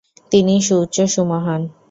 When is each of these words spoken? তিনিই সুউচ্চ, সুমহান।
তিনিই 0.31 0.61
সুউচ্চ, 0.61 0.97
সুমহান। 1.13 1.61